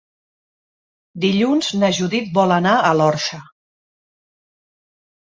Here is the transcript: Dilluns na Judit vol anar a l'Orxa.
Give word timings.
Dilluns 1.25 1.69
na 1.83 1.89
Judit 1.97 2.31
vol 2.37 2.53
anar 2.55 2.71
a 2.87 2.95
l'Orxa. 2.97 3.39